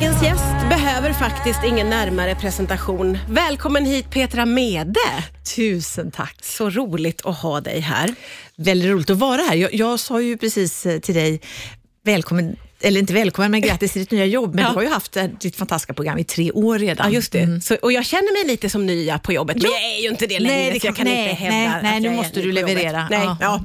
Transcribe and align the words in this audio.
Dagens 0.00 0.22
gäst 0.22 0.68
behöver 0.68 1.12
faktiskt 1.12 1.64
ingen 1.64 1.90
närmare 1.90 2.34
presentation. 2.34 3.18
Välkommen 3.28 3.84
hit 3.84 4.10
Petra 4.10 4.46
Mede. 4.46 5.24
Tusen 5.56 6.10
tack. 6.10 6.36
Så 6.42 6.70
roligt 6.70 7.26
att 7.26 7.38
ha 7.38 7.60
dig 7.60 7.80
här. 7.80 8.14
Väldigt 8.56 8.90
roligt 8.90 9.10
att 9.10 9.18
vara 9.18 9.40
här. 9.40 9.54
Jag, 9.54 9.74
jag 9.74 10.00
sa 10.00 10.20
ju 10.20 10.36
precis 10.36 10.86
eh, 10.86 11.00
till 11.00 11.14
dig, 11.14 11.40
välkommen 12.04 12.56
eller 12.82 13.00
inte 13.00 13.12
välkommen, 13.12 13.50
men 13.50 13.60
grattis 13.60 13.92
till 13.92 14.00
ditt 14.02 14.10
nya 14.10 14.24
jobb. 14.24 14.54
Men 14.54 14.64
Ja. 14.64 14.70
du 14.70 14.74
har 14.74 14.82
ju 14.82 14.88
haft 14.88 15.16
eh, 15.16 15.24
ditt 15.40 15.56
fantastiska 15.56 15.94
program 15.94 16.18
i 16.18 16.24
tre 16.24 16.52
år 16.52 16.78
redan. 16.78 17.06
Ja, 17.10 17.14
just 17.14 17.32
det. 17.32 17.38
Mm. 17.40 17.60
Så, 17.60 17.74
och 17.74 17.92
jag 17.92 18.06
känner 18.06 18.32
mig 18.44 18.50
lite 18.52 18.70
som 18.70 18.86
nya 18.86 19.18
på 19.18 19.32
jobbet, 19.32 19.56
men 19.56 19.64
Ja. 19.70 19.78
jag 19.78 19.96
är 19.98 20.02
ju 20.02 20.08
inte 20.08 20.26
det 20.26 20.38
längre, 20.40 20.56
Nej, 20.56 20.70
det 20.72 20.80
så 20.80 20.86
jag 20.86 20.96
kan- 20.96 21.06
kan 21.06 21.14
nej, 21.14 21.30
inte 21.30 21.42
hävda 21.42 21.56
nej, 21.56 21.82
nej, 21.82 21.96
att 21.96 22.02
nu 22.02 22.08
jag 22.08 22.16
måste 22.16 22.40
du 22.42 22.52
leverera. 22.52 23.06
Nej, 23.10 23.20
Ja. 23.24 23.36
ja. 23.40 23.64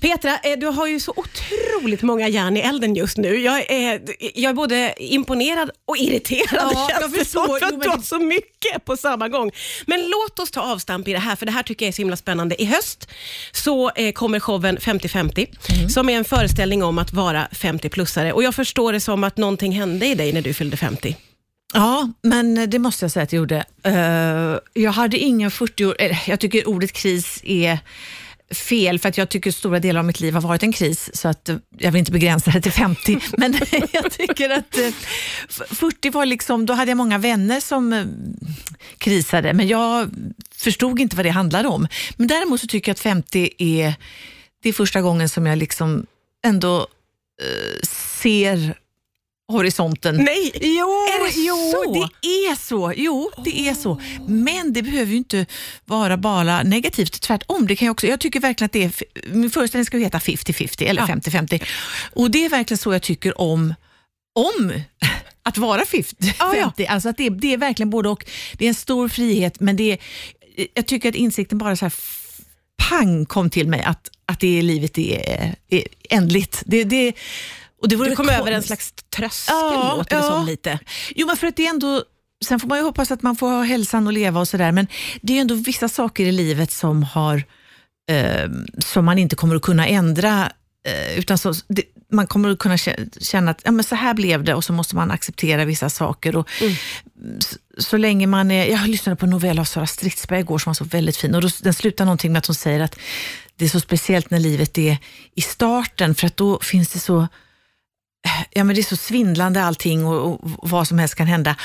Petra, 0.00 0.38
eh, 0.38 0.58
du 0.58 0.66
har 0.66 0.86
ju 0.86 1.00
så 1.00 1.12
otroligt 1.16 2.02
många 2.02 2.28
järn 2.28 2.56
i 2.56 2.60
elden 2.60 2.94
just 2.94 3.16
nu. 3.16 3.36
Jag 3.38 3.70
är, 3.70 4.00
jag 4.34 4.50
är 4.50 4.54
både 4.54 4.94
imponerad 4.98 5.70
och 5.86 5.96
irriterad, 5.98 6.46
Ja, 6.74 6.88
känns 6.90 7.12
det 7.12 7.18
förstår. 7.18 7.46
som, 7.46 7.58
för 7.58 7.66
att 7.66 7.82
du 7.82 7.88
har 7.88 7.98
så 7.98 8.18
mycket 8.18 8.84
på 8.84 8.96
samma 8.96 9.28
gång. 9.28 9.50
Men 9.86 10.00
låt 10.00 10.38
oss 10.38 10.50
ta 10.50 10.60
avstamp 10.60 11.08
i 11.08 11.12
det 11.12 11.18
här, 11.18 11.36
för 11.36 11.46
det 11.46 11.52
här 11.52 11.62
tycker 11.62 11.86
jag 11.86 11.88
är 11.88 11.92
så 11.92 12.02
himla 12.02 12.16
spännande. 12.16 12.62
I 12.62 12.64
höst 12.64 13.08
så 13.52 13.90
eh, 13.90 14.12
kommer 14.12 14.40
showen 14.40 14.78
50-50, 14.78 15.46
Mm. 15.76 15.88
som 15.88 16.08
är 16.08 16.16
en 16.16 16.24
föreställning 16.24 16.82
om 16.82 16.98
att 16.98 17.12
vara 17.12 17.48
50-plussare. 17.52 18.32
Och 18.32 18.42
jag 18.48 18.54
förstår 18.54 18.92
det 18.92 19.00
som 19.00 19.24
att 19.24 19.36
någonting 19.36 19.72
hände 19.72 20.06
i 20.06 20.14
dig 20.14 20.32
när 20.32 20.42
du 20.42 20.54
fyllde 20.54 20.76
50. 20.76 21.16
Ja, 21.74 22.08
men 22.22 22.70
det 22.70 22.78
måste 22.78 23.04
jag 23.04 23.12
säga 23.12 23.22
att 23.22 23.32
jag 23.32 23.38
gjorde. 23.38 23.64
Eh, 23.82 24.82
jag 24.82 24.92
hade 24.92 25.18
ingen 25.18 25.50
40 25.50 25.84
år, 25.84 25.96
eh, 25.98 26.28
jag 26.28 26.40
tycker 26.40 26.68
ordet 26.68 26.92
kris 26.92 27.40
är 27.44 27.78
fel, 28.54 28.98
för 28.98 29.08
att 29.08 29.18
jag 29.18 29.28
tycker 29.28 29.50
stora 29.50 29.78
delar 29.80 29.98
av 30.00 30.04
mitt 30.06 30.20
liv 30.20 30.34
har 30.34 30.40
varit 30.40 30.62
en 30.62 30.72
kris, 30.72 31.10
så 31.14 31.28
att 31.28 31.48
eh, 31.48 31.56
jag 31.78 31.92
vill 31.92 31.98
inte 31.98 32.12
begränsa 32.12 32.50
det 32.50 32.60
till 32.60 32.72
50. 32.72 33.18
men 33.38 33.52
jag 33.92 34.12
tycker 34.12 34.50
att 34.50 34.78
eh, 34.78 34.86
f- 35.48 35.62
40 35.70 36.10
var 36.10 36.26
liksom, 36.26 36.66
då 36.66 36.72
hade 36.74 36.90
jag 36.90 36.96
många 36.96 37.18
vänner 37.18 37.60
som 37.60 38.04
krisade, 38.98 39.52
men 39.52 39.68
jag 39.68 40.10
förstod 40.56 41.00
inte 41.00 41.16
vad 41.16 41.24
det 41.24 41.30
handlade 41.30 41.68
om. 41.68 41.88
Men 42.16 42.26
däremot 42.28 42.60
så 42.60 42.66
tycker 42.66 42.90
jag 42.90 42.94
att 42.94 43.00
50 43.00 43.50
är, 43.58 43.94
det 44.62 44.68
är 44.68 44.72
första 44.72 45.00
gången 45.00 45.28
som 45.28 45.46
jag 45.46 45.58
liksom 45.58 46.06
ändå 46.46 46.86
ser 47.82 48.74
horisonten. 49.52 50.16
Nej! 50.16 50.52
Jo, 50.60 50.88
Är 50.88 51.24
det 51.24 51.40
jo 51.46 51.72
så? 51.72 51.92
det 52.22 52.28
är 52.28 52.54
så. 52.56 52.92
Jo, 52.96 53.30
det 53.44 53.68
är 53.68 53.74
så. 53.74 54.00
Men 54.26 54.72
det 54.72 54.82
behöver 54.82 55.10
ju 55.12 55.16
inte 55.18 55.46
vara 55.84 56.16
bara 56.16 56.62
negativt. 56.62 57.20
Tvärtom. 57.20 57.66
Det 57.66 57.76
kan 57.76 57.86
jag, 57.86 57.92
också, 57.92 58.06
jag 58.06 58.20
tycker 58.20 58.40
verkligen 58.40 58.66
att 58.66 58.72
det 58.72 58.84
är, 58.84 58.92
min 59.34 59.50
föreställning 59.50 59.84
ska 59.86 59.98
heta 59.98 60.18
50-50 60.18 60.82
eller 60.88 61.00
Ja. 61.02 61.06
50-50. 61.14 61.62
Och 62.12 62.30
det 62.30 62.44
är 62.44 62.48
verkligen 62.48 62.78
så 62.78 62.92
jag 62.92 63.02
tycker 63.02 63.40
om, 63.40 63.74
om 64.34 64.72
att 65.42 65.58
vara 65.58 65.84
50. 65.86 66.16
Ja, 66.20 66.56
ja. 66.56 66.62
50. 66.62 66.86
Alltså 66.86 67.08
att 67.08 67.16
det, 67.16 67.28
det 67.30 67.52
är 67.52 67.56
verkligen 67.58 67.90
både 67.90 68.08
och. 68.08 68.24
Det 68.52 68.64
är 68.64 68.68
en 68.68 68.74
stor 68.74 69.08
frihet, 69.08 69.60
men 69.60 69.76
det 69.76 69.92
är, 69.92 69.98
jag 70.74 70.86
tycker 70.86 71.08
att 71.08 71.14
insikten 71.14 71.58
bara 71.58 71.76
så 71.76 71.84
här 71.84 71.94
pang 72.88 73.26
kom 73.26 73.50
till 73.50 73.68
mig 73.68 73.82
att, 73.82 74.10
att 74.26 74.40
det 74.40 74.62
livet 74.62 74.98
är, 74.98 75.54
är 75.70 75.82
ändligt. 76.10 76.62
Det, 76.66 76.84
det, 76.84 77.12
och 77.82 77.88
det 77.88 77.96
vore 77.96 78.08
Du 78.10 78.16
kom 78.16 78.26
konst- 78.26 78.40
över 78.40 78.52
en 78.52 78.62
slags 78.62 78.92
tröskel, 79.16 79.54
Ja, 79.54 79.94
låter 79.96 80.10
det 80.16 80.22
ja. 80.22 80.30
som 80.30 80.46
lite. 80.46 80.78
Jo, 81.16 81.26
men 81.26 81.36
för 81.36 81.46
att 81.46 81.56
det 81.56 81.66
är 81.66 81.70
ändå, 81.70 82.02
sen 82.44 82.60
får 82.60 82.68
man 82.68 82.78
ju 82.78 82.84
hoppas 82.84 83.10
att 83.10 83.22
man 83.22 83.36
får 83.36 83.48
ha 83.50 83.62
hälsan 83.62 84.06
och 84.06 84.12
leva 84.12 84.40
och 84.40 84.48
sådär, 84.48 84.72
men 84.72 84.86
det 85.22 85.36
är 85.36 85.40
ändå 85.40 85.54
vissa 85.54 85.88
saker 85.88 86.26
i 86.26 86.32
livet 86.32 86.72
som, 86.72 87.02
har, 87.02 87.42
eh, 88.10 88.50
som 88.78 89.04
man 89.04 89.18
inte 89.18 89.36
kommer 89.36 89.56
att 89.56 89.62
kunna 89.62 89.86
ändra, 89.86 90.52
eh, 90.88 91.18
utan 91.18 91.38
så, 91.38 91.54
det, 91.68 91.82
man 92.12 92.26
kommer 92.26 92.48
att 92.48 92.58
kunna 92.58 92.76
kä- 92.76 93.24
känna 93.24 93.50
att 93.50 93.60
ja, 93.64 93.70
men 93.70 93.84
så 93.84 93.94
här 93.94 94.14
blev 94.14 94.44
det 94.44 94.54
och 94.54 94.64
så 94.64 94.72
måste 94.72 94.96
man 94.96 95.10
acceptera 95.10 95.64
vissa 95.64 95.90
saker. 95.90 96.36
Och, 96.36 96.48
så, 97.38 97.56
så 97.78 97.96
länge 97.96 98.26
man 98.26 98.50
är, 98.50 98.66
jag 98.66 98.88
lyssnade 98.88 99.16
på 99.16 99.26
en 99.26 99.30
novell 99.30 99.58
av 99.58 99.64
Sara 99.64 99.86
Stridsberg 99.86 100.40
igår 100.40 100.58
som 100.58 100.70
var 100.70 100.74
så 100.74 100.84
väldigt 100.84 101.16
fin 101.16 101.34
och 101.34 101.42
då, 101.42 101.48
den 101.62 101.74
slutar 101.74 102.04
någonting 102.04 102.32
med 102.32 102.38
att 102.38 102.46
hon 102.46 102.54
säger 102.54 102.80
att 102.80 102.98
det 103.56 103.64
är 103.64 103.68
så 103.68 103.80
speciellt 103.80 104.30
när 104.30 104.38
livet 104.40 104.78
är 104.78 104.98
i 105.34 105.40
starten, 105.40 106.14
för 106.14 106.26
att 106.26 106.36
då 106.36 106.60
finns 106.60 106.88
det 106.88 106.98
så 106.98 107.28
ja, 108.50 108.64
men 108.64 108.74
det 108.76 108.80
är 108.80 108.82
så 108.82 108.96
svindlande 108.96 109.62
allting 109.62 110.06
och, 110.06 110.32
och 110.32 110.40
vad 110.42 110.88
som 110.88 110.98
helst 110.98 111.14
kan 111.14 111.26
hända. 111.26 111.56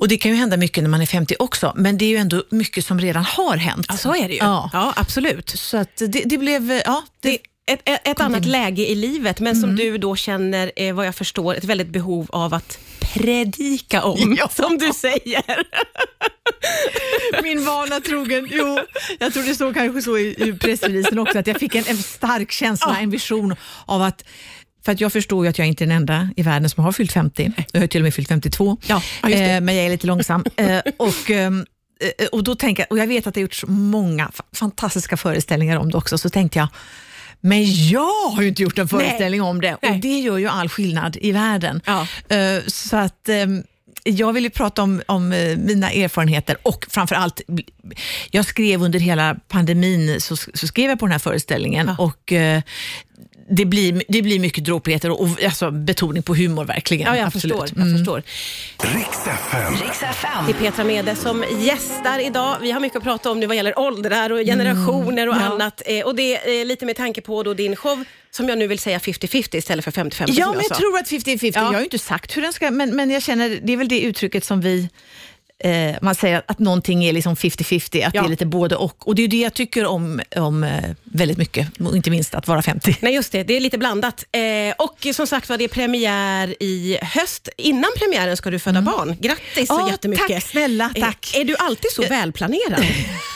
Och 0.00 0.08
det 0.08 0.16
kan 0.16 0.30
ju 0.30 0.36
hända 0.36 0.56
mycket 0.56 0.82
när 0.82 0.90
man 0.90 1.00
är 1.02 1.06
50 1.06 1.36
också, 1.38 1.72
men 1.76 1.98
det 1.98 2.04
är 2.04 2.08
ju 2.08 2.16
ändå 2.16 2.44
mycket 2.50 2.84
som 2.86 3.00
redan 3.00 3.24
har 3.24 3.56
hänt. 3.56 3.86
Ja, 3.88 3.96
så 3.96 4.14
är 4.14 4.28
det 4.28 4.34
ju. 4.34 4.40
Ja. 4.40 4.70
Ja, 4.72 4.92
absolut. 4.96 5.50
Så 5.50 5.76
att 5.76 5.96
det, 5.96 6.22
det 6.24 6.38
blev, 6.38 6.82
ja, 6.84 7.02
Det 7.20 7.30
det, 7.30 7.38
ett, 7.66 7.80
ett, 7.84 8.08
ett 8.08 8.20
annat 8.20 8.42
till. 8.42 8.52
läge 8.52 8.86
i 8.90 8.94
livet, 8.94 9.40
men 9.40 9.56
som 9.56 9.76
du 9.76 9.98
då 9.98 10.16
känner, 10.16 10.72
eh, 10.76 10.94
vad 10.94 11.06
jag 11.06 11.14
förstår, 11.14 11.54
ett 11.54 11.64
väldigt 11.64 11.88
behov 11.88 12.26
av 12.32 12.54
att 12.54 12.78
predika 13.14 14.02
om, 14.02 14.36
Ja. 14.38 14.48
som 14.48 14.78
du 14.78 14.92
säger. 14.92 15.42
min 17.42 17.64
vana 17.64 18.00
trogen, 18.00 18.48
jo, 18.50 18.78
jag 19.18 19.32
tror 19.32 19.42
det 19.42 19.54
stod 19.54 19.74
kanske 19.74 20.02
så 20.02 20.18
i, 20.18 20.48
i 20.48 20.52
pressreleasen 20.52 21.18
också, 21.18 21.38
att 21.38 21.46
jag 21.46 21.60
fick 21.60 21.74
en, 21.74 21.84
en 21.86 21.96
stark 21.96 22.52
känsla, 22.52 22.98
en 23.00 23.10
vision 23.10 23.54
av 23.86 24.02
att 24.02 24.24
för 24.84 24.92
att 24.92 25.00
jag 25.00 25.12
förstår 25.12 25.44
ju 25.44 25.50
att 25.50 25.58
jag 25.58 25.66
inte 25.68 25.84
är 25.84 25.86
den 25.86 25.96
enda 25.96 26.28
i 26.36 26.42
världen 26.42 26.70
som 26.70 26.84
har 26.84 26.92
fyllt 26.92 27.12
50. 27.12 27.52
Jag 27.72 27.80
har 27.80 27.86
till 27.86 28.00
och 28.00 28.04
med 28.04 28.14
fyllt 28.14 28.28
52, 28.28 28.76
Ja, 28.86 29.02
eh, 29.30 29.60
men 29.60 29.76
jag 29.76 29.86
är 29.86 29.90
lite 29.90 30.06
långsam. 30.06 30.44
eh, 30.56 30.78
och, 30.96 31.30
ehm, 31.30 31.66
eh, 32.18 32.26
och, 32.26 32.44
då 32.44 32.54
tänker 32.54 32.82
jag, 32.82 32.92
och 32.92 32.98
jag 32.98 33.06
vet 33.06 33.26
att 33.26 33.34
det 33.34 33.40
har 33.40 33.42
gjorts 33.42 33.64
många 33.68 34.26
fa- 34.26 34.42
fantastiska 34.56 35.16
föreställningar 35.16 35.76
om 35.76 35.90
det 35.90 35.96
också, 35.98 36.18
så 36.18 36.30
tänkte 36.30 36.58
jag, 36.58 36.68
men 37.44 37.88
jag 37.88 38.30
har 38.34 38.42
ju 38.42 38.48
inte 38.48 38.62
gjort 38.62 38.78
en 38.78 38.88
föreställning 38.88 39.42
om 39.42 39.60
det 39.60 39.76
Nej. 39.82 39.92
och 39.92 39.98
det 39.98 40.18
gör 40.20 40.38
ju 40.38 40.48
all 40.48 40.68
skillnad 40.68 41.16
i 41.20 41.32
världen. 41.32 41.80
Ja. 41.86 42.06
Eh, 42.36 42.62
Så 42.66 42.96
att 42.96 43.28
ehm, 43.28 43.62
jag 44.04 44.32
vill 44.32 44.44
ju 44.44 44.50
prata 44.50 44.82
om, 44.82 45.02
om 45.06 45.32
eh, 45.32 45.56
mina 45.56 45.90
erfarenheter 45.90 46.56
och 46.62 46.86
framför 46.90 47.14
allt, 47.14 47.40
jag 48.30 48.44
skrev 48.44 48.82
under 48.82 48.98
hela 48.98 49.36
pandemin, 49.48 50.20
så, 50.20 50.36
så 50.36 50.66
skrev 50.66 50.90
jag 50.90 50.98
på 50.98 51.06
den 51.06 51.12
här 51.12 51.18
föreställningen 51.18 51.86
Ja. 51.98 52.04
och 52.04 52.32
eh, 52.32 52.62
det 53.48 53.64
blir, 53.64 54.02
det 54.08 54.22
blir 54.22 54.38
mycket 54.38 54.64
dråpligheter 54.64 55.10
och, 55.10 55.20
och 55.20 55.28
alltså, 55.44 55.70
betoning 55.70 56.22
på 56.22 56.34
humor 56.34 56.64
verkligen. 56.64 57.06
Ja, 57.06 57.16
jag 57.16 57.26
Absolut. 57.26 57.42
förstår. 57.58 57.68
Jag 57.78 57.86
Mm. 57.86 57.98
förstår. 57.98 58.22
Riks 58.98 60.02
FM. 60.02 60.44
Det 60.46 60.52
är 60.52 60.58
Petra 60.58 60.84
Mede 60.84 61.16
som 61.16 61.44
gästar 61.60 62.18
idag. 62.26 62.56
Vi 62.60 62.70
har 62.70 62.80
mycket 62.80 62.96
att 62.96 63.02
prata 63.02 63.30
om 63.30 63.40
nu 63.40 63.46
vad 63.46 63.56
gäller 63.56 63.78
åldrar 63.78 64.32
och 64.32 64.38
generationer 64.38 65.28
och 65.28 65.34
Mm, 65.34 65.46
ja. 65.46 65.54
annat. 65.54 65.82
Eh, 65.86 66.04
Och 66.04 66.14
det 66.14 66.60
är 66.60 66.64
lite 66.64 66.86
med 66.86 66.96
tanke 66.96 67.20
på 67.20 67.42
då 67.42 67.54
din 67.54 67.76
show, 67.76 68.04
som 68.30 68.48
jag 68.48 68.58
nu 68.58 68.66
vill 68.66 68.78
säga 68.78 68.98
50-50 68.98 69.56
istället 69.56 69.84
för 69.84 69.90
50-50 69.92 70.24
Ja, 70.26 70.26
som 70.26 70.34
men 70.36 70.38
jag 70.54 70.56
jag 70.56 70.64
sa. 70.68 70.74
tror 70.74 70.98
att 70.98 71.06
50-50, 71.10 71.52
Ja. 71.54 71.60
jag 71.60 71.64
har 71.72 71.78
ju 71.78 71.84
inte 71.84 71.98
sagt 71.98 72.36
hur 72.36 72.42
den 72.42 72.52
ska, 72.52 72.70
men, 72.70 72.96
men 72.96 73.10
jag 73.10 73.22
känner, 73.22 73.58
det 73.62 73.72
är 73.72 73.76
väl 73.76 73.88
det 73.88 74.00
uttrycket 74.00 74.44
som 74.44 74.60
vi 74.60 74.88
Eh, 75.64 75.96
man 76.02 76.14
säger 76.14 76.38
att, 76.38 76.50
att 76.50 76.58
någonting 76.58 77.04
är 77.04 77.12
liksom 77.12 77.34
50-50, 77.34 78.06
att 78.06 78.14
Ja. 78.14 78.20
det 78.22 78.26
är 78.26 78.30
lite 78.30 78.46
både 78.46 78.76
och. 78.76 79.08
Och 79.08 79.14
det 79.14 79.22
är 79.22 79.28
det 79.28 79.36
jag 79.36 79.54
tycker 79.54 79.86
om, 79.86 80.20
om 80.36 80.64
eh, 80.64 80.84
väldigt 81.04 81.38
mycket, 81.38 81.68
inte 81.94 82.10
minst 82.10 82.34
att 82.34 82.48
vara 82.48 82.62
50. 82.62 82.96
Nej, 83.00 83.14
just 83.14 83.32
det. 83.32 83.42
Det 83.42 83.56
är 83.56 83.60
lite 83.60 83.78
blandat. 83.78 84.24
Eh, 84.32 84.74
och 84.78 85.06
som 85.14 85.26
sagt 85.26 85.48
var, 85.48 85.56
det 85.56 85.64
är 85.64 85.68
premiär 85.68 86.54
i 86.62 86.98
höst. 87.02 87.48
Innan 87.56 87.90
premiären 87.98 88.36
ska 88.36 88.50
du 88.50 88.58
föda 88.58 88.82
barn. 88.82 89.16
Grattis 89.20 89.68
så 89.68 89.74
Ja, 89.74 89.90
jättemycket. 89.90 90.28
tack 90.28 90.42
snälla, 90.42 90.90
Eh, 90.94 91.00
tack. 91.04 91.32
Är 91.36 91.44
du 91.44 91.56
alltid 91.56 91.90
så 91.90 92.02
välplanerad? 92.02 92.84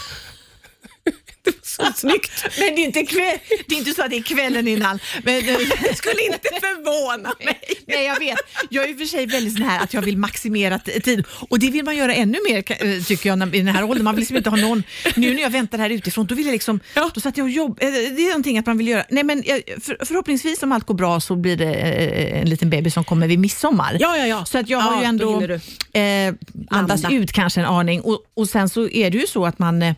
snyggt. 1.99 2.45
Men 2.59 2.75
det 2.75 2.83
är, 2.83 2.85
inte 2.85 3.03
kväll, 3.07 3.39
det 3.67 3.75
är 3.75 3.79
inte 3.79 3.95
så 3.95 4.03
att 4.03 4.11
det 4.11 4.17
är 4.17 4.23
kvällen 4.23 4.69
innan. 4.69 4.99
Men, 5.23 5.45
Det 5.83 5.97
skulle 5.97 6.23
inte 6.27 6.49
förvåna 6.61 7.35
mig. 7.45 7.59
Nej, 7.87 8.05
jag 8.07 8.19
vet. 8.19 8.39
Jag 8.71 8.85
är 8.85 8.89
i 8.89 8.95
och 8.95 8.99
för 8.99 9.05
sig 9.05 9.27
väldigt 9.27 9.53
sån 9.55 9.63
här 9.63 9.81
att 9.85 9.95
jag 9.95 10.03
vill 10.03 10.17
maximera 10.19 10.79
tid 10.79 11.25
och 11.49 11.59
det 11.59 11.71
vill 11.71 11.85
man 11.85 11.97
göra 11.97 12.15
ännu 12.15 12.39
mer 12.49 12.57
eh, 12.69 13.03
tycker 13.03 13.29
jag 13.29 13.55
i 13.55 13.59
den 13.59 13.75
här 13.75 13.85
åldern. 13.85 14.05
Man 14.05 14.15
vill 14.15 14.21
liksom 14.21 14.37
inte 14.37 14.51
ha 14.51 14.57
någon... 14.57 14.83
Nu 15.17 15.35
när 15.35 15.43
jag 15.43 15.51
väntar 15.51 15.79
här 15.79 15.91
utifrån, 15.91 16.27
då 16.27 16.35
vill 16.35 16.47
jag 16.47 16.53
liksom... 16.53 16.81
Ja. 16.95 17.11
Då 17.15 17.21
satt 17.21 17.37
jag 17.37 17.45
och 17.45 17.51
jobb, 17.51 17.79
eh, 17.83 17.89
Det 17.91 17.97
är 18.23 18.29
någonting 18.29 18.59
att 18.59 18.67
man 18.67 18.79
vill 18.79 18.89
göra. 18.89 19.05
Nej, 19.11 19.25
men 19.25 19.43
för, 19.81 20.05
förhoppningsvis 20.05 20.63
om 20.63 20.73
allt 20.73 20.85
går 20.87 20.95
bra 20.95 21.21
så 21.21 21.37
blir 21.37 21.57
det 21.57 21.75
eh, 21.75 22.41
en 22.41 22.51
liten 22.51 22.71
bebis 22.71 22.95
som 22.95 23.05
kommer 23.05 23.29
vid 23.29 23.39
midsommar. 23.39 23.97
Ja, 24.01 24.17
ja, 24.17 24.27
ja. 24.27 24.45
Så 24.45 24.59
att 24.59 24.69
jag 24.69 24.79
Ja, 24.79 24.83
har 24.83 24.95
ju 25.13 25.19
då 25.19 25.37
ändå 25.37 25.53
eh, 25.99 26.35
Landa. 26.71 27.11
ut 27.11 27.33
kanske 27.33 27.61
en 27.61 27.67
aning 27.67 28.01
och, 28.01 28.19
och 28.35 28.49
sen 28.49 28.69
så 28.69 28.89
är 28.89 29.11
det 29.11 29.19
ju 29.19 29.27
så 29.27 29.47
att 29.47 29.59
man 29.59 29.83
eh, 29.83 29.95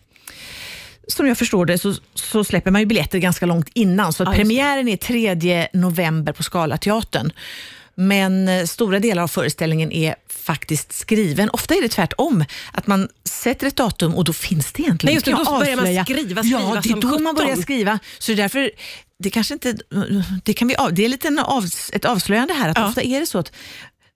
som 1.10 1.26
jag 1.26 1.38
förstår 1.38 1.66
det 1.66 1.78
så, 1.78 1.94
så 2.14 2.44
släpper 2.44 2.70
man 2.70 2.80
ju 2.80 2.86
biljetter 2.86 3.18
ganska 3.18 3.46
långt 3.46 3.68
innan. 3.74 4.12
Så 4.12 4.22
Ja, 4.22 4.32
premiären 4.32 4.88
är 4.88 4.96
3 4.96 5.68
november 5.72 6.32
på 6.32 6.42
Scalateatern. 6.42 7.32
Men 7.94 8.48
eh, 8.48 8.64
stora 8.64 8.98
delar 8.98 9.22
av 9.22 9.28
föreställningen 9.28 9.92
är 9.92 10.14
faktiskt 10.28 10.92
skriven. 10.92 11.50
Ofta 11.50 11.74
är 11.74 11.82
det 11.82 11.88
tvärtom, 11.88 12.44
att 12.72 12.86
man 12.86 13.08
sätter 13.24 13.66
ett 13.66 13.76
datum 13.76 14.14
och 14.14 14.24
då 14.24 14.32
finns 14.32 14.72
det 14.72 14.82
egentligen 14.82 15.08
Nej, 15.08 15.14
just 15.14 15.26
det, 15.26 15.32
då 15.52 15.58
börjar 15.58 15.76
man 15.76 16.04
skriva, 16.04 16.42
skriva 16.42 16.42
Ja, 16.42 16.80
det 16.82 16.90
är 16.90 17.00
då 17.00 17.18
man 17.18 17.34
börjar 17.34 17.50
17. 17.50 17.62
skriva. 17.62 17.98
Så 18.18 18.32
det 18.32 18.34
är 18.34 18.36
därför, 18.36 18.70
det 19.18 19.30
kanske 19.30 19.54
inte, 19.54 19.76
det 20.44 20.54
kan 20.54 20.68
vi, 20.68 20.76
det 20.92 21.04
är 21.04 21.08
lite 21.08 21.42
av, 21.42 21.64
ett 21.92 22.04
avslöjande 22.04 22.54
här, 22.54 22.68
att 22.68 22.78
Ja. 22.78 22.88
ofta 22.88 23.02
är 23.02 23.20
det 23.20 23.26
så 23.26 23.38
att 23.38 23.52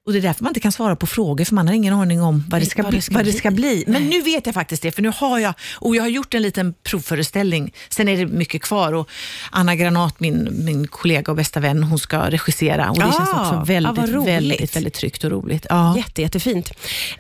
och 0.07 0.13
det 0.13 0.19
är 0.19 0.23
därför 0.23 0.43
man 0.45 0.51
inte 0.51 0.61
kan 0.61 0.73
svara 0.73 0.97
på 0.97 1.07
frågor, 1.07 1.45
för 1.45 1.55
man 1.55 1.69
har 1.69 1.75
ingen 1.75 1.95
aning 1.95 2.23
om 2.23 2.45
vad 2.49 2.61
det 2.63 2.67
ska, 2.67 2.83
Vad 2.83 2.91
bli, 2.91 2.99
det 2.99 3.03
ska 3.03 3.15
vad 3.15 3.25
det 3.25 3.33
ska 3.33 3.51
bli. 3.51 3.85
Men 3.87 4.07
nu 4.09 4.23
vet 4.23 4.47
jag 4.47 4.55
faktiskt 4.55 4.83
det, 4.83 4.93
för 4.93 5.03
nu 5.03 5.13
har 5.17 5.39
jag, 5.39 5.55
och 5.75 5.97
jag 5.97 6.03
har 6.03 6.09
gjort 6.09 6.35
en 6.35 6.43
liten 6.43 6.75
provföreställning. 6.83 7.73
Sen 7.89 8.09
är 8.09 8.17
det 8.17 8.27
mycket 8.27 8.63
kvar 8.63 8.93
och 8.93 9.09
Anna 9.51 9.77
Granat, 9.77 10.21
min, 10.21 10.49
min 10.65 10.87
kollega 10.87 11.33
och 11.33 11.37
bästa 11.37 11.61
vän, 11.61 11.83
hon 11.83 11.99
ska 11.99 12.31
regissera 12.31 12.91
och 12.91 12.99
det 12.99 13.05
Ah, 13.05 13.13
känns 13.13 13.29
också 13.31 13.55
ja, 13.55 13.65
väldigt, 13.67 14.09
roligt. 14.15 14.29
väldigt, 14.29 14.77
väldigt 14.77 14.95
tryggt 14.95 15.25
och 15.25 15.31
roligt. 15.31 15.67
Ja. 15.71 15.97
Jätte, 15.97 16.23
jättefint. 16.23 16.71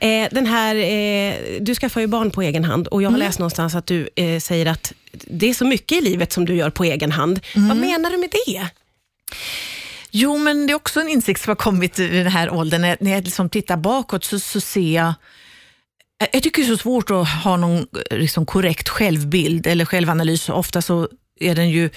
Eh, 0.00 0.28
den 0.31 0.46
här, 0.46 0.75
eh, 0.76 1.34
du 1.60 1.75
skaffar 1.75 2.00
ju 2.00 2.06
barn 2.06 2.31
på 2.31 2.42
egen 2.42 2.64
hand 2.64 2.86
och 2.86 3.02
jag 3.02 3.08
Mm. 3.08 3.20
har 3.20 3.26
läst 3.28 3.38
någonstans 3.38 3.75
att 3.75 3.86
du 3.86 4.08
eh, 4.16 4.40
säger 4.40 4.66
att 4.66 4.92
det 5.12 5.50
är 5.50 5.54
så 5.54 5.64
mycket 5.64 5.98
i 5.98 6.00
livet 6.00 6.32
som 6.32 6.44
du 6.44 6.54
gör 6.54 6.70
på 6.70 6.84
egen 6.84 7.12
hand. 7.12 7.40
Mm. 7.54 7.69
Vad 7.69 7.76
menar 7.76 8.10
du 8.10 8.16
med 8.19 8.31
det? 8.46 8.69
Jo, 10.16 10.38
men 10.38 10.66
det 10.66 10.72
är 10.72 10.75
också 10.75 11.00
en 11.00 11.08
insikt 11.08 11.40
som 11.43 11.50
har 11.50 11.56
kommit 11.56 11.99
i 11.99 12.08
den 12.08 12.26
här 12.26 12.50
åldern. 12.50 12.81
När, 12.81 12.96
när 13.00 13.11
jag 13.11 13.25
liksom 13.25 13.50
tittar 13.50 13.76
bakåt 13.76 14.25
så, 14.25 14.38
så 14.38 14.61
ser 14.61 14.94
jag 14.94 15.14
jag 16.32 16.43
tycker 16.43 16.62
det 16.62 16.69
är 16.69 16.76
så 16.76 16.82
svårt 16.82 17.11
att 17.11 17.28
ha 17.28 17.56
någon 17.56 17.87
liksom, 18.11 18.46
korrekt 18.46 18.88
självbild 18.88 19.66
eller 19.66 19.84
självanalys. 19.84 20.49
Ofta 20.49 20.82
så 20.82 21.08
är 21.40 21.55
den 21.55 21.70
ju 21.70 21.90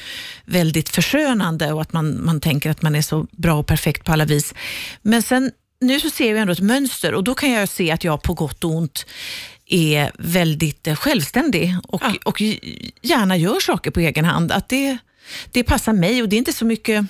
väldigt 0.46 0.90
förskönande 0.90 1.74
och 1.74 1.81
att 1.81 1.94
man, 1.94 2.25
man 2.25 2.42
tänker 2.42 2.69
att 2.69 2.81
man 2.81 2.96
är 2.96 3.02
så 3.02 3.28
bra 3.31 3.54
och 3.60 3.68
perfekt 3.68 4.04
på 4.06 4.12
alla 4.12 4.25
vis. 4.25 4.54
Men 5.02 5.22
sen 5.22 5.52
nu 5.81 6.00
så 6.00 6.10
ser 6.10 6.30
jag 6.30 6.38
ändå 6.40 6.54
ett 6.54 6.60
mönster 6.60 7.13
och 7.13 7.24
då 7.24 7.36
kan 7.36 7.52
jag 7.52 7.70
se 7.70 7.92
att 7.92 8.04
jag 8.04 8.22
på 8.22 8.34
gott 8.34 8.63
och 8.63 8.72
ont 8.72 9.06
är 9.66 10.12
väldigt 10.20 10.88
eh, 10.88 10.96
självständig 10.96 11.75
och, 11.88 12.02
Ja. 12.04 12.13
och 12.25 12.42
gärna 13.02 13.38
gör 13.38 13.60
saker 13.60 13.92
på 13.92 14.00
egen 14.00 14.25
hand. 14.25 14.52
Att 14.52 14.70
det, 14.70 14.98
det 15.52 15.63
passar 15.63 15.94
mig 15.94 16.22
och 16.22 16.30
det 16.30 16.36
är 16.36 16.38
inte 16.38 16.54
så 16.54 16.66
mycket 16.66 17.06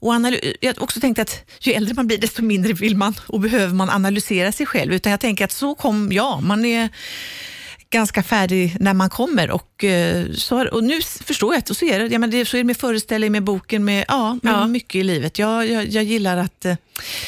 och 0.00 0.14
jag 0.60 0.74
har 0.74 0.82
också 0.82 1.00
tänkt 1.00 1.18
att 1.18 1.44
ju 1.60 1.72
äldre 1.72 1.94
man 1.94 2.06
blir 2.06 2.18
desto 2.18 2.42
mindre 2.42 2.72
vill 2.72 2.96
man 2.96 3.14
och 3.26 3.40
behöver 3.40 3.74
man 3.74 3.90
analysera 3.90 4.52
sig 4.52 4.66
själv. 4.66 4.92
Utan 4.92 5.10
jag 5.10 5.20
tänker 5.20 5.44
att 5.44 5.52
så 5.52 5.74
kom 5.74 6.12
jag. 6.12 6.42
Man 6.42 6.64
är 6.64 6.88
ganska 7.90 8.22
färdig 8.22 8.76
när 8.80 8.94
man 8.94 9.10
kommer. 9.10 9.50
Och, 9.50 9.84
eh, 9.84 10.26
så, 10.34 10.68
och 10.68 10.84
nu 10.84 11.00
förstår 11.02 11.54
jag 11.54 11.58
att 11.58 11.76
så 11.76 11.84
är 11.84 11.98
det. 11.98 12.06
Ja, 12.06 12.18
men 12.18 12.30
det. 12.30 12.44
Så 12.44 12.56
är 12.56 12.58
det 12.58 12.64
med 12.64 12.76
föreställning, 12.76 13.32
med 13.32 13.44
boken, 13.44 13.84
med, 13.84 14.04
ja, 14.08 14.38
med 14.42 14.52
Ja. 14.52 14.66
mycket 14.66 14.94
i 14.94 15.02
livet. 15.02 15.38
Jag, 15.38 15.70
jag, 15.70 15.86
jag 15.88 16.04
gillar 16.04 16.36
att 16.36 16.64
eh, 16.64 16.74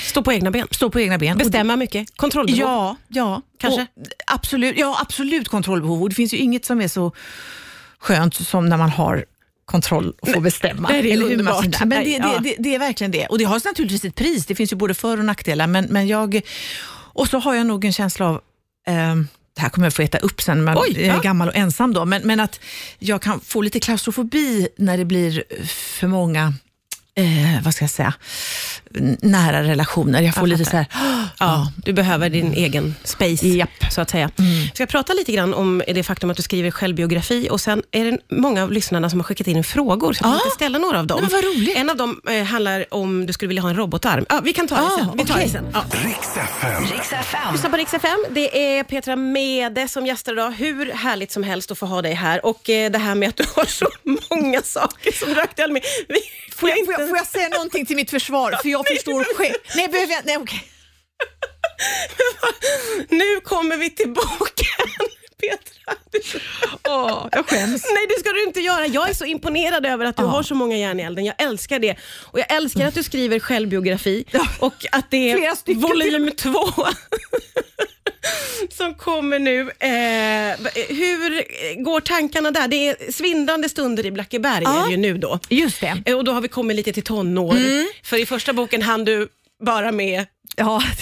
Stå 0.07 0.23
på 0.23 0.33
egna 0.33 0.51
ben. 0.51 0.67
stå 0.71 0.91
på 0.91 1.01
egna 1.01 1.19
ben. 1.19 1.39
Bestämma 1.39 1.77
mycket. 1.77 2.17
Kontrollbehov. 2.17 2.61
Ja, 2.61 2.97
ja. 3.09 3.43
Kanske? 3.59 3.81
Och, 3.83 4.07
absolut, 4.27 4.79
ja, 4.79 4.99
absolut 5.01 5.49
kontrollbehov. 5.49 6.03
Och 6.03 6.09
det 6.09 6.15
finns 6.15 6.35
ju 6.35 6.39
inget 6.39 6.65
som 6.65 6.81
är 6.81 6.89
så 6.89 7.13
skönt 7.99 8.35
som 8.35 8.69
när 8.69 8.77
man 8.77 8.91
har 8.91 9.25
kontroll 9.65 10.15
och 10.21 10.29
får 10.29 10.41
bestämma. 10.41 10.89
det 10.89 10.95
är 10.95 11.05
Eller 11.13 11.29
hur 11.29 11.43
man. 11.43 11.73
Men 11.81 11.89
det, 11.89 12.19
det, 12.19 12.39
det, 12.43 12.57
det 12.59 12.75
är 12.75 12.79
verkligen 12.79 13.11
det. 13.11 13.27
Och 13.27 13.39
det 13.39 13.45
har 13.45 13.69
naturligtvis 13.69 14.05
ett 14.05 14.15
pris. 14.15 14.47
Det 14.47 14.55
finns 14.55 14.73
ju 14.73 14.77
både 14.77 14.95
för 14.95 15.19
och 15.19 15.25
nackdelar. 15.25 15.67
Men, 15.67 15.85
men 15.85 16.07
jag, 16.07 16.41
och 16.89 17.29
så 17.29 17.39
har 17.39 17.55
jag 17.55 17.67
nog 17.67 17.85
en 17.85 17.93
känsla 17.93 18.27
av 18.27 18.41
ehm, 18.87 19.29
det 19.55 19.63
här 19.63 19.69
kommer 19.69 19.87
jag 19.87 19.95
få 19.95 20.03
äta 20.03 20.19
upp 20.19 20.43
sen, 20.43 20.65
men 20.65 20.79
Oj, 20.79 21.07
jag 21.07 21.17
är 21.17 21.23
gammal 21.23 21.49
och 21.49 21.57
ensam 21.57 21.93
då. 21.93 22.05
Men, 22.05 22.23
men 22.25 22.41
att 22.41 22.61
jag 22.99 23.23
kan 23.23 23.41
få 23.41 23.63
lite 23.63 23.81
klaustrofobi 23.81 24.69
när 24.77 24.99
det 24.99 25.05
blir 25.05 25.45
för 25.67 26.07
många 26.07 26.55
eh, 27.15 27.63
vad 27.65 27.75
ska 27.75 27.83
jag 27.85 27.91
säga, 27.91 28.15
nära 29.21 29.63
relationer. 29.63 30.23
Jag 30.23 30.35
får 30.35 30.49
Jag 30.49 30.59
lite 30.59 30.71
så 30.71 30.77
här, 30.77 30.87
Ja, 31.39 31.73
du 31.77 31.93
behöver 31.93 32.31
din 32.31 32.53
egen 32.55 32.95
space, 33.05 33.47
Japp. 33.47 33.71
så 33.91 34.01
att 34.01 34.11
säga. 34.11 34.31
Jag 34.37 34.75
ska 34.75 34.87
prata 34.87 35.13
lite 35.13 35.33
grann 35.33 35.55
om 35.55 35.83
det 35.87 36.03
faktum 36.03 36.31
att 36.31 36.37
du 36.37 36.43
skriver 36.43 36.71
självbiografi 36.71 37.49
och 37.51 37.61
sen 37.61 37.83
är 37.91 38.05
det 38.05 38.19
många 38.31 38.63
av 38.63 38.73
lyssnarna 38.73 39.11
som 39.11 39.19
har 39.21 39.25
skickat 39.25 39.47
in 39.47 39.65
frågor, 39.65 40.13
så 40.13 40.25
jag 40.25 40.29
Ah. 40.29 40.33
tänkte 40.33 40.51
ställa 40.51 40.79
några 40.79 40.99
av 40.99 41.07
dem. 41.07 41.19
Nej, 41.23 41.31
vad 41.33 41.45
roligt. 41.45 41.77
En 41.77 41.91
av 41.91 41.97
dem 41.97 42.21
eh, 42.31 42.43
handlar 42.45 42.95
om 42.95 43.27
du 43.27 43.33
skulle 43.33 43.49
vilja 43.49 43.63
ha 43.63 43.71
en 43.71 43.77
robotarm. 43.77 44.27
Ja, 44.29 44.41
vi 44.45 44.53
kan 44.53 44.69
ta 44.69 44.75
det 44.75 44.83
Ah, 44.83 44.99
sen. 44.99 45.11
Vi 45.17 45.25
tar 45.25 45.35
okej. 45.35 45.47
det 45.47 45.53
sen. 45.53 45.67
Ja. 45.73 45.85
Riks 45.91 46.37
FM. 46.37 46.83
Riks. 46.93 47.13
Lyssna 47.53 47.71
på 47.71 47.77
FM. 47.95 48.25
Det 48.31 48.77
är 48.79 48.85
Petra 48.85 49.17
Mede 49.17 49.89
som 49.89 50.07
gästar 50.07 50.33
idag. 50.33 50.51
Hur 50.51 50.93
härligt 50.93 51.33
som 51.33 51.43
helst 51.43 51.71
att 51.71 51.79
få 51.79 51.87
ha 51.87 52.03
dig 52.03 52.15
här. 52.15 52.47
Och 52.47 52.71
eh, 52.71 52.91
det 52.91 52.99
här 52.99 53.15
med 53.15 53.29
att 53.29 53.37
du 53.37 53.45
har 53.57 53.65
så 53.65 53.87
många 54.31 54.63
saker 54.63 55.13
som 55.13 55.29
du 55.29 55.35
med. 55.73 55.83
Vi 56.09 56.19
Får 56.57 56.69
jag, 56.69 56.79
får, 56.87 56.95
jag, 56.99 57.02
får 57.09 57.17
jag 57.17 57.27
säga 57.27 57.49
någonting 57.49 57.87
till 57.87 57.97
mitt 57.97 58.11
försvar? 58.11 58.59
För 58.63 58.69
jag 58.69 58.87
förstår 58.89 59.25
själv. 59.35 59.55
Nej, 59.77 59.89
behöver 59.89 60.13
jag? 60.13 60.23
Nej, 60.27 60.37
okej. 60.37 60.65
Nu 63.09 63.41
kommer 63.41 63.77
vi 63.77 63.91
till 63.91 64.09
boken. 64.09 65.09
Petra. 65.41 65.95
Åh, 66.89 67.29
jag 67.33 67.49
skäms. 67.49 67.85
Nej, 67.95 68.07
det 68.09 68.21
ska 68.21 68.31
du 68.31 68.45
inte 68.45 68.61
göra. 68.61 68.87
Jag 68.87 69.11
är 69.11 69.15
så 69.15 69.25
imponerad 69.25 69.87
över 69.87 70.05
att 70.05 70.17
du 70.17 70.23
Ja. 70.23 70.29
har 70.29 70.43
så 70.43 70.55
många 70.55 70.77
järn 70.77 71.01
i 71.01 71.03
elden. 71.03 71.25
Jag 71.25 71.35
älskar 71.43 71.79
det. 71.79 71.97
Och 72.31 72.39
Jag 72.39 72.53
älskar 72.53 72.87
att 72.87 72.95
du 72.95 73.03
skriver 73.03 73.39
självbiografi 73.39 74.25
och 74.59 74.75
att 74.93 75.11
det 75.11 75.31
är 75.33 75.75
volym 75.75 76.31
två 76.37 76.69
som 78.77 78.95
kommer 78.95 79.39
nu. 79.39 79.61
Eh, 79.61 80.71
hur 80.89 81.45
går 81.85 82.01
tankarna 82.01 82.51
där? 82.51 82.69
Det 82.69 82.89
är 82.89 83.13
svindlande 83.13 83.69
stunder 83.69 84.07
i 84.07 84.11
Blackeberg 84.11 84.63
Ja. 84.65 84.81
är 84.83 84.85
det 84.87 84.91
ju 84.91 84.97
nu 84.97 85.19
då. 85.19 85.39
Just 85.49 85.81
det. 85.81 86.03
Eh, 86.07 86.17
Och 86.17 86.25
då 86.25 86.33
har 86.33 86.41
vi 86.41 86.49
kommit 86.49 86.77
lite 86.77 86.93
till 86.93 87.03
tonår. 87.03 87.57
Mm. 87.57 87.87
För 88.03 88.17
i 88.17 88.27
första 88.27 88.53
boken 88.53 88.83
hann 88.83 89.05
du 89.05 89.29
bara 89.65 89.93
med 89.93 90.27
Ja. 90.57 90.83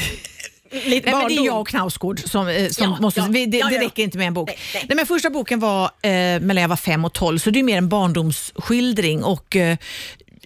lite 0.84 1.10
Nej, 1.10 1.18
men 1.20 1.28
det 1.28 1.34
är 1.34 1.44
jag 1.46 1.60
och 1.60 1.68
Knausgård 1.68 2.20
som, 2.26 2.48
eh, 2.48 2.68
som 2.68 2.84
Ja, 2.90 2.96
måste... 3.00 3.20
ja, 3.20 3.26
vi- 3.30 3.46
det, 3.46 3.62
det 3.68 3.74
ja. 3.74 3.80
räcker 3.82 4.02
inte 4.02 4.18
med 4.18 4.26
en 4.26 4.34
bok. 4.34 4.48
Nej, 4.48 4.58
nej. 4.74 4.84
Nej, 4.88 4.96
men 4.96 5.06
första 5.06 5.30
boken 5.30 5.60
var 5.60 5.84
eh, 5.84 6.10
mellan 6.40 6.56
jag 6.56 6.68
var 6.68 6.76
fem 6.76 7.04
och 7.04 7.12
tolv, 7.12 7.38
så 7.38 7.50
det 7.50 7.58
är 7.58 7.62
mer 7.62 7.76
en 7.78 7.88
barndomsskildring. 7.88 9.24
Och, 9.24 9.56
eh, 9.56 9.76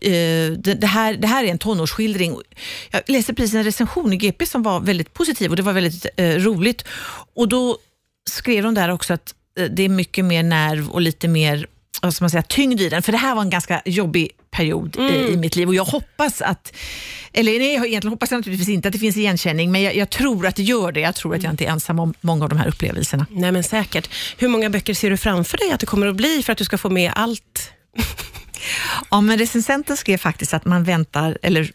det, 0.00 0.75
det, 0.81 0.87
här, 0.87 1.14
det 1.14 1.26
här 1.26 1.44
är 1.44 1.49
en 1.49 1.58
tonårsskildring. 1.58 2.37
Jag 2.91 3.02
läste 3.06 3.35
precis 3.35 3.55
en 3.55 3.64
recension 3.64 4.12
i 4.12 4.17
GP 4.17 4.46
som 4.46 4.62
var 4.62 4.81
väldigt 4.81 5.14
positiv 5.14 5.50
och 5.50 5.56
det 5.56 5.62
var 5.62 5.73
väldigt 5.73 6.06
eh, 6.17 6.29
roligt. 6.29 6.85
Och 7.35 7.49
Då 7.49 7.79
skrev 8.31 8.62
de 8.62 8.75
där 8.75 8.88
också 8.88 9.14
att 9.14 9.35
eh, 9.58 9.64
det 9.64 9.82
är 9.82 9.88
mycket 9.88 10.25
mer 10.25 10.43
nerv 10.43 10.88
och 10.88 11.00
lite 11.00 11.29
mer 11.29 11.67
vad 12.02 12.14
ska 12.14 12.25
man 12.25 12.31
säga, 12.31 12.43
tyngd 12.43 12.81
i 12.81 12.88
den. 12.88 13.02
För 13.02 13.12
det 13.12 13.19
här 13.19 13.35
var 13.35 13.43
en 13.43 13.50
ganska 13.50 13.82
jobbig 13.85 14.31
period 14.50 14.96
i, 14.96 15.32
i 15.32 15.37
mitt 15.37 15.56
liv 15.56 15.69
och 15.69 15.75
jag 15.75 15.85
hoppas 15.85 16.43
att, 16.43 16.73
eller 17.32 17.58
nej, 17.58 17.75
jag 17.75 17.87
egentligen 17.87 18.12
hoppas 18.12 18.31
jag 18.31 18.38
naturligtvis 18.38 18.69
inte 18.69 18.88
att 18.88 18.93
det 18.93 18.99
finns 18.99 19.17
igenkänning, 19.17 19.73
men 19.73 19.82
jag, 19.82 19.96
jag 19.96 20.11
tror 20.11 20.46
att 20.46 20.56
det 20.56 20.62
gör 20.62 20.93
det. 20.93 21.00
Jag 21.00 21.14
tror 21.14 21.35
att 21.35 21.43
jag 21.43 21.52
inte 21.52 21.64
är 21.64 21.69
ensam 21.69 21.99
om 21.99 22.14
många 22.20 22.44
av 22.44 22.49
de 22.49 22.58
här 22.58 22.69
upplevelserna. 22.69 23.26
Nej 23.31 23.52
men 23.52 23.64
säkert. 23.64 24.11
Hur 24.38 24.49
många 24.49 24.70
böcker 24.70 24.94
ser 24.94 25.11
du 25.11 25.17
framför 25.17 25.58
dig 25.58 25.73
att 25.73 25.81
det 25.81 25.87
kommer 25.87 26.06
att 26.06 26.17
bli 26.17 26.43
för 26.43 26.52
att 26.52 26.58
du 26.58 26.64
ska 26.64 26.79
få 26.79 26.91
med 26.91 27.12
allt? 27.14 27.70
Ja, 29.14 29.20
men 29.20 29.38
recensenten 29.38 29.96
skrev 29.96 30.16
faktiskt 30.19 30.55
att 30.55 30.64
man 30.64 30.84
väntar, 30.84 31.38
eller 31.43 31.70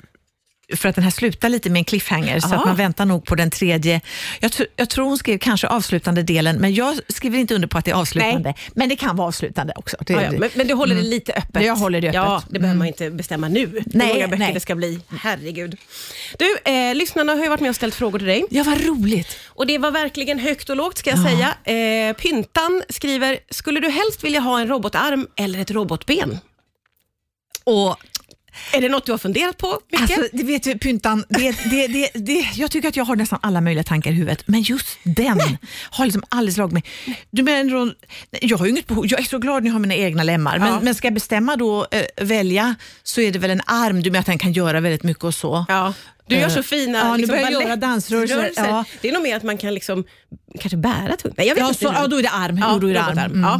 för 0.75 0.89
att 0.89 0.95
den 0.95 1.03
här 1.03 1.11
slutar 1.11 1.49
lite 1.49 1.69
med 1.69 1.79
en 1.79 1.85
cliffhanger, 1.85 2.39
så 2.39 2.47
Aha. 2.47 2.55
att 2.55 2.65
man 2.65 2.75
väntar 2.75 3.05
nog 3.05 3.25
på 3.25 3.35
den 3.35 3.49
tredje. 3.49 4.01
Jag, 4.39 4.51
tr- 4.51 4.65
jag 4.75 4.89
tror 4.89 5.05
hon 5.05 5.17
skrev 5.17 5.37
kanske 5.37 5.67
avslutande 5.67 6.23
delen, 6.23 6.55
men 6.57 6.73
jag 6.73 6.99
skriver 7.07 7.37
inte 7.37 7.55
under 7.55 7.67
på 7.67 7.77
att 7.77 7.85
det 7.85 7.91
är 7.91 7.95
avslutande. 7.95 8.53
Men 8.73 8.89
det 8.89 8.95
kan 8.95 9.15
vara 9.15 9.27
avslutande 9.27 9.73
också. 9.75 9.97
Det, 10.05 10.13
Ja, 10.13 10.21
ja, 10.23 10.31
men, 10.31 10.49
men 10.55 10.67
du 10.67 10.73
håller 10.73 10.95
det 10.95 11.01
lite 11.01 11.33
öppet? 11.33 11.63
Jag 11.65 11.75
håller 11.75 12.01
det 12.01 12.07
öppet. 12.07 12.15
Ja, 12.15 12.43
det 12.49 12.59
behöver 12.59 12.77
man 12.77 12.87
inte 12.87 13.09
bestämma 13.11 13.47
nu. 13.47 13.59
hur 13.67 13.83
Nej, 13.85 14.07
många 14.13 14.27
böcker 14.27 14.39
nej. 14.39 14.53
det 14.53 14.59
ska 14.59 14.75
bli. 14.75 14.99
Herregud. 15.21 15.77
Du, 16.37 16.71
eh, 16.71 16.95
lyssnarna 16.95 17.33
har 17.33 17.43
ju 17.43 17.49
varit 17.49 17.61
med 17.61 17.69
och 17.69 17.75
ställt 17.75 17.95
frågor 17.95 18.19
till 18.19 18.27
dig. 18.27 18.45
ja, 18.49 18.63
vad 18.63 18.85
roligt. 18.85 19.37
Och 19.47 19.67
det 19.67 19.77
var 19.77 19.91
verkligen 19.91 20.39
högt 20.39 20.69
och 20.69 20.75
lågt 20.75 20.97
ska 20.97 21.09
jag 21.09 21.19
Ja. 21.19 21.53
säga. 21.63 22.09
Eh, 22.09 22.13
Pyntan 22.15 22.83
skriver, 22.89 23.39
skulle 23.49 23.79
du 23.79 23.89
helst 23.89 24.23
vilja 24.23 24.39
ha 24.39 24.59
en 24.59 24.67
robotarm 24.67 25.27
eller 25.35 25.59
ett 25.59 25.71
robotben? 25.71 26.39
Och 27.69 27.97
Är 28.73 28.81
det 28.81 28.89
något 28.89 29.05
du 29.05 29.11
har 29.11 29.17
funderat 29.17 29.57
på 29.57 29.79
mycket? 29.91 30.17
Alltså, 30.17 30.37
det 30.37 30.43
vet 30.43 30.63
du, 30.63 30.77
Pyntan, 30.77 31.23
det, 31.29 31.51
det, 31.69 31.87
det, 31.87 32.09
det, 32.13 32.45
jag 32.55 32.71
tycker 32.71 32.87
att 32.89 32.95
jag 32.95 33.05
har 33.05 33.15
nästan 33.15 33.39
alla 33.41 33.61
möjliga 33.61 33.83
tankar 33.83 34.11
i 34.11 34.13
huvudet, 34.13 34.43
men 34.47 34.61
just 34.61 34.87
den 35.03 35.39
har 35.89 36.05
liksom 36.05 36.23
aldrig 36.29 36.55
slagit 36.55 36.73
mig. 36.73 36.83
Du 37.31 37.43
menar, 37.43 37.93
jag 38.41 38.57
har 38.57 38.65
inget 38.67 38.87
behov, 38.87 39.05
jag 39.07 39.19
är 39.19 39.23
så 39.23 39.37
glad 39.39 39.63
när 39.63 39.69
jag 39.69 39.73
har 39.73 39.79
mina 39.79 39.95
egna 39.95 40.23
lemmar, 40.23 40.59
men, 40.59 40.67
Ja. 40.67 40.79
men 40.83 40.95
ska 40.95 41.07
jag 41.07 41.13
bestämma 41.13 41.55
då, 41.55 41.87
eh, 41.91 42.25
välja, 42.25 42.75
så 43.03 43.21
är 43.21 43.31
det 43.31 43.39
väl 43.39 43.51
en 43.51 43.61
arm, 43.65 44.01
du 44.01 44.11
menar 44.11 44.19
att 44.19 44.25
den 44.25 44.39
kan 44.39 44.53
göra 44.53 44.79
väldigt 44.79 45.03
mycket 45.03 45.23
och 45.23 45.35
så. 45.35 45.65
ja. 45.67 45.93
Du 46.29 46.35
gör 46.35 46.49
så 46.49 46.59
Eh, 46.59 46.63
fina 46.63 46.97
ja, 46.97 47.11
nu 47.11 47.17
liksom, 47.17 47.35
börjar 47.35 47.49
göra 47.61 47.75
dansrörelser, 47.75 48.35
rörelser. 48.37 48.65
ja. 48.67 48.85
Det 49.01 49.09
är 49.09 49.13
nog 49.13 49.23
mer 49.23 49.35
att 49.37 49.43
man 49.43 49.57
kan 49.57 49.73
liksom, 49.73 50.03
kanske 50.59 50.77
bära 50.77 51.15
tungt. 51.17 51.37
Nej, 51.37 51.47
jag 51.47 51.55
vet 51.55 51.61
Ja, 51.61 51.67
inte 51.67 51.79
så, 51.79 51.91
ja, 51.95 52.07
då 52.07 52.17
är 52.17 52.23
det 52.23 52.29
arm. 52.29 52.57
Ja, 52.57 52.77
då 52.81 52.87
är 52.87 52.93
det 52.93 53.01
arm. 53.01 53.17
Mm. 53.17 53.41
Ja. 53.41 53.55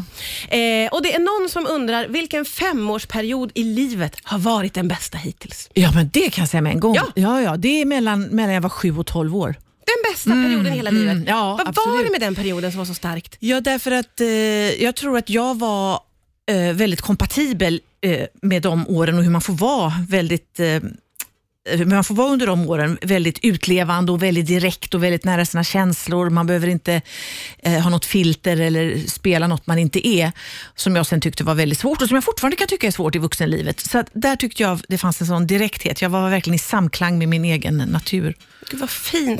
Eh, 0.57 0.89
och 0.93 1.03
det 1.03 1.13
är 1.15 1.19
någon 1.19 1.49
som 1.49 1.67
undrar, 1.67 2.07
vilken 2.07 2.45
femårsperiod 2.45 3.51
i 3.55 3.63
livet 3.63 4.15
har 4.23 4.39
varit 4.39 4.73
den 4.73 4.87
bästa 4.87 5.17
hittills? 5.17 5.69
Ja, 5.73 5.91
men 5.95 6.09
det 6.13 6.29
kan 6.29 6.41
jag 6.41 6.49
säga 6.49 6.61
med 6.61 6.71
en 6.71 6.79
gång. 6.79 6.95
Ja. 6.95 7.07
Ja, 7.15 7.41
ja, 7.41 7.57
det 7.57 7.81
är 7.81 7.85
mellan, 7.85 8.21
mellan 8.23 8.53
jag 8.53 8.61
var 8.61 8.69
sju 8.69 8.97
och 8.97 9.05
tolv 9.05 9.35
år. 9.35 9.55
Den 9.85 10.11
bästa 10.13 10.29
perioden 10.31 10.73
i 10.73 10.75
hela 10.75 10.91
livet. 10.91 11.11
mm, 11.11 11.25
ja, 11.27 11.43
Vad 11.49 11.57
var 11.57 11.67
absolut. 11.67 12.05
det 12.05 12.11
med 12.11 12.21
den 12.21 12.35
perioden 12.35 12.71
som 12.71 12.77
var 12.77 12.85
så 12.85 12.93
starkt? 12.93 13.35
Ja, 13.39 13.61
därför 13.61 13.91
att 13.91 14.21
eh, 14.21 14.27
jag 14.83 14.95
tror 14.95 15.17
att 15.17 15.29
jag 15.29 15.59
var 15.59 15.99
eh, 16.51 16.73
väldigt 16.73 17.01
kompatibel 17.01 17.81
eh, 18.01 18.25
med 18.41 18.61
de 18.61 18.87
åren 18.87 19.17
och 19.17 19.23
hur 19.23 19.31
man 19.31 19.41
får 19.41 19.53
vara 19.53 19.93
väldigt 20.09 20.59
eh, 20.59 20.79
man 21.85 22.03
får 22.03 22.15
vara 22.15 22.29
under 22.29 22.47
de 22.47 22.69
åren 22.69 22.97
väldigt 23.01 23.39
utlevande 23.41 24.11
och 24.11 24.23
väldigt 24.23 24.47
direkt 24.47 24.93
och 24.93 25.03
väldigt 25.03 25.23
nära 25.23 25.45
sina 25.45 25.63
känslor. 25.63 26.29
Man 26.29 26.47
behöver 26.47 26.67
inte 26.67 27.01
eh, 27.63 27.79
ha 27.79 27.89
något 27.89 28.05
filter 28.05 28.61
eller 28.61 28.97
spela 29.07 29.47
något 29.47 29.67
man 29.67 29.79
inte 29.79 30.07
är, 30.07 30.31
som 30.75 30.95
jag 30.95 31.05
sen 31.05 31.21
tyckte 31.21 31.43
var 31.43 31.55
väldigt 31.55 31.79
svårt 31.79 32.01
och 32.01 32.07
som 32.07 32.15
jag 32.15 32.23
fortfarande 32.23 32.57
kan 32.57 32.67
tycka 32.67 32.87
är 32.87 32.91
svårt 32.91 33.15
i 33.15 33.19
vuxenlivet. 33.19 33.79
Så 33.79 34.03
där 34.13 34.35
tyckte 34.35 34.63
jag 34.63 34.81
det 34.87 34.97
fanns 34.97 35.21
en 35.21 35.27
sån 35.27 35.47
direkthet. 35.47 36.01
Jag 36.01 36.09
var 36.09 36.29
verkligen 36.29 36.55
i 36.55 36.59
samklang 36.59 37.19
med 37.19 37.29
min 37.29 37.45
egen 37.45 37.77
natur. 37.77 38.35
Gud 38.69 38.79
vad 38.79 38.89
fint. 38.89 39.39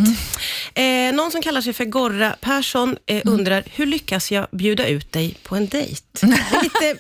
Eh, 0.74 1.14
någon 1.14 1.32
som 1.32 1.42
kallar 1.42 1.62
sig 1.62 1.74
för 1.74 1.86
Gorra 1.86 2.36
Persson 2.42 2.98
eh, 3.06 3.22
undrar, 3.26 3.64
hur 3.66 3.86
lyckas 3.86 4.32
jag 4.32 4.48
bjuda 4.52 4.88
ut 4.88 5.12
dig 5.12 5.38
på 5.44 5.56
en 5.56 5.68
dejt? 5.68 6.04
Lite 6.64 6.98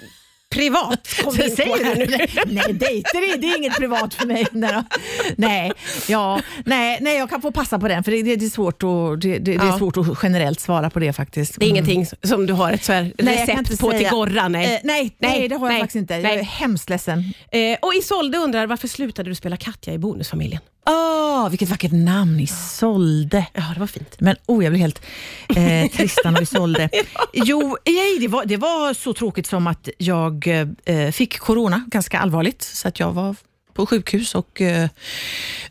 privat 0.49 1.07
kom 1.23 1.33
vi 1.35 1.43
in 1.43 1.55
på 1.55 1.63
här 1.83 1.95
nu. 1.95 2.05
Nej, 2.53 2.73
dejter 2.73 3.37
det 3.41 3.47
är 3.47 3.57
inget 3.57 3.77
privat 3.77 4.13
för 4.13 4.25
mig. 4.27 4.47
Nej, 5.35 5.71
ja, 6.07 6.41
nej, 6.65 6.97
nej, 7.01 7.17
jag 7.17 7.29
kan 7.29 7.41
få 7.41 7.51
passa 7.51 7.79
på 7.79 7.87
den, 7.87 8.03
för 8.03 8.11
det, 8.11 8.21
det, 8.23 8.35
det 8.35 8.45
är, 8.45 8.49
svårt 8.49 8.83
att, 8.83 9.21
det, 9.21 9.37
det, 9.37 9.39
det 9.39 9.51
är 9.53 9.65
Ja. 9.67 9.77
svårt 9.77 9.97
att 9.97 10.07
generellt 10.23 10.59
svara 10.59 10.89
på 10.89 10.99
det 10.99 11.13
faktiskt. 11.13 11.59
Det 11.59 11.65
är 11.65 11.69
ingenting 11.69 12.05
som 12.23 12.45
du 12.45 12.53
har 12.53 12.71
ett 12.71 12.83
så 12.83 12.93
här 12.93 13.13
Nej, 13.17 13.35
jag 13.47 13.59
recept 13.59 13.79
på 13.79 13.89
till 13.91 13.99
säga. 13.99 14.09
Gorra? 14.09 14.47
Nej. 14.47 14.73
Eh, 14.73 14.79
nej, 14.83 15.15
nej, 15.19 15.47
det 15.47 15.55
har 15.55 15.67
jag 15.67 15.73
nej, 15.73 15.81
faktiskt 15.81 15.95
inte. 15.95 16.13
Jag 16.13 16.23
nej. 16.23 16.37
är 16.39 16.43
hemskt 16.43 16.89
ledsen. 16.89 17.33
Eh, 17.51 17.77
och 17.81 17.93
Isolde 17.93 18.37
undrar, 18.37 18.67
varför 18.67 18.87
slutade 18.87 19.29
du 19.29 19.35
spela 19.35 19.57
Katja 19.57 19.93
i 19.93 19.97
Bonusfamiljen? 19.97 20.61
Åh, 21.39 21.49
vilket 21.49 21.69
vackert 21.69 21.91
namn, 21.91 22.39
Isolde. 22.39 23.45
Ja, 23.53 23.63
det 23.73 23.79
var 23.79 23.87
fint. 23.87 24.15
Men 24.19 24.35
oh, 24.45 24.63
jag 24.63 24.71
blir 24.73 24.79
helt 24.81 25.01
eh, 25.55 25.91
Tristan 25.97 26.35
och 26.35 26.41
Isolde. 26.41 26.89
Jo, 27.33 27.77
nej, 27.85 28.17
det, 28.19 28.27
var, 28.27 28.45
det 28.45 28.57
var 28.57 28.93
så 28.93 29.13
tråkigt 29.13 29.47
som 29.47 29.67
att 29.67 29.89
jag 29.97 30.47
eh, 30.85 31.11
fick 31.11 31.39
corona 31.39 31.83
ganska 31.87 32.19
allvarligt, 32.19 32.61
så 32.61 32.87
att 32.87 32.99
jag 32.99 33.11
var 33.11 33.35
på 33.73 33.85
sjukhus 33.85 34.35
och 34.35 34.61
eh, 34.61 34.89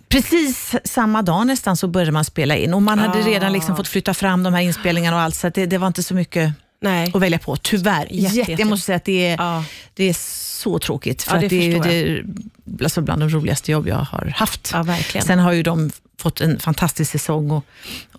precis 0.09 0.75
samma 0.85 1.23
dag 1.23 1.47
nästan 1.47 1.77
så 1.77 1.89
började 1.89 2.13
man 2.13 2.25
spela 2.25 2.57
in 2.57 2.75
och 2.75 2.83
man 2.83 2.99
hade 2.99 3.19
Ah. 3.19 3.27
redan 3.27 3.53
liksom 3.53 3.77
fått 3.77 3.89
flytta 3.89 4.15
fram 4.15 4.43
de 4.43 4.55
här 4.55 4.63
inspelningarna 4.63 5.17
och 5.17 5.23
allt, 5.23 5.35
så 5.35 5.49
det, 5.49 5.67
det 5.67 5.79
var 5.79 5.87
inte 5.87 6.03
så 6.03 6.15
mycket 6.15 6.53
Nej. 6.83 7.11
att 7.15 7.21
välja 7.23 7.39
på, 7.39 7.57
tyvärr. 7.57 8.07
Jätte, 8.11 8.37
Jätte, 8.37 8.51
jätte. 8.51 8.63
jag 8.63 8.69
måste 8.69 8.87
säga 8.87 8.97
att 8.97 9.05
det 9.05 9.27
är, 9.27 9.37
Ja. 9.39 9.65
det 9.95 10.05
är 10.05 10.15
så 10.59 10.79
tråkigt, 10.79 11.23
för 11.23 11.35
Ja, 11.35 11.41
det 11.41 11.49
det, 11.49 11.73
är- 11.73 12.25
det 12.65 12.85
alltså 12.85 13.01
bland 13.01 13.23
de 13.23 13.29
roligaste 13.31 13.73
jobb 13.73 13.89
jag 13.89 13.97
har 13.97 14.33
haft. 14.37 14.71
Ja. 14.73 15.21
Sen 15.21 15.39
har 15.39 15.53
ju 15.53 15.63
de 15.63 15.91
fått 16.21 16.41
en 16.41 16.59
fantastisk 16.61 17.11
säsong 17.13 17.51
och, 17.51 17.65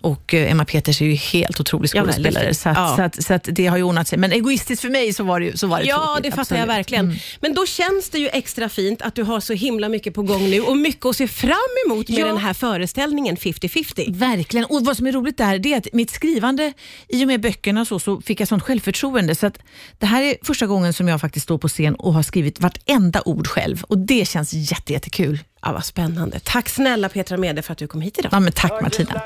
och 0.00 0.34
eh, 0.34 0.50
Emma 0.50 0.64
Peters 0.64 1.00
är 1.02 1.06
ju 1.06 1.14
helt 1.14 1.60
otrolig 1.60 1.90
Ja, 1.94 2.00
skådespelare. 2.02 2.44
fin. 2.44 2.54
så, 2.54 2.68
att, 2.68 2.76
Ja. 2.76 2.96
så, 2.96 3.02
att, 3.02 3.22
så 3.24 3.34
att 3.34 3.48
det 3.52 3.66
har 3.66 3.76
ju 3.76 3.82
ordnat 3.82 4.08
sig. 4.08 4.18
Men 4.18 4.32
egoistiskt 4.32 4.82
för 4.82 4.88
mig 4.90 5.12
så 5.12 5.24
var 5.24 5.40
det, 5.40 5.46
ju- 5.46 5.56
så 5.56 5.66
var 5.66 5.78
det 5.80 5.84
Ja, 5.86 5.96
tråkigt, 6.06 6.22
det 6.24 6.30
fattar 6.36 6.56
jag 6.56 6.62
absolut. 6.62 6.78
verkligen. 6.78 7.04
Mm. 7.04 7.16
Men 7.40 7.54
då 7.54 7.66
känns 7.66 8.10
det 8.10 8.18
ju 8.18 8.28
extra 8.28 8.68
fint 8.68 9.02
att 9.02 9.14
du 9.14 9.22
har 9.22 9.40
så 9.40 9.52
himla 9.52 9.88
mycket 9.88 10.14
på 10.14 10.22
gång 10.22 10.50
nu 10.50 10.60
och 10.60 10.76
mycket 10.76 11.06
att 11.06 11.16
se 11.16 11.28
fram 11.28 11.56
emot 11.86 12.08
med 12.08 12.18
Ja. 12.18 12.26
den 12.26 12.38
här 12.38 12.54
föreställningen 12.54 13.36
50-50. 13.36 14.14
Verkligen. 14.14 14.64
Och 14.66 14.84
vad 14.84 14.96
som 14.96 15.06
är 15.06 15.12
roligt 15.12 15.38
där 15.38 15.58
det 15.58 15.72
är 15.72 15.78
att 15.78 15.86
mitt 15.92 16.10
skrivande, 16.10 16.72
i 17.08 17.24
och 17.24 17.28
med 17.28 17.40
böckerna 17.40 17.80
och 17.80 17.86
så, 17.86 17.98
så 17.98 18.20
fick 18.20 18.40
jag 18.40 18.48
sånt 18.48 18.62
självförtroende. 18.62 19.34
Så 19.34 19.46
att 19.46 19.58
det 19.98 20.06
här 20.06 20.22
är 20.22 20.34
första 20.42 20.66
gången 20.66 20.92
som 20.92 21.08
jag 21.08 21.20
faktiskt 21.20 21.44
står 21.44 21.58
på 21.58 21.68
scen 21.68 21.94
och 21.94 22.14
har 22.14 22.22
skrivit 22.22 22.60
vartenda 22.60 23.22
ord 23.24 23.46
själv. 23.46 23.82
Och 23.84 23.98
det 23.98 24.28
känns 24.28 24.52
jätte, 24.52 24.92
jättekul. 24.92 25.38
Ja, 25.62 25.72
vad 25.72 25.84
spännande. 25.84 26.40
Tack 26.44 26.68
snälla 26.68 27.08
Petra 27.08 27.36
Mede 27.36 27.62
för 27.62 27.72
att 27.72 27.78
du 27.78 27.86
kom 27.86 28.00
hit 28.00 28.18
idag. 28.18 28.32
Ja, 28.32 28.40
men 28.40 28.52
tack 28.52 28.82
Martina. 28.82 29.14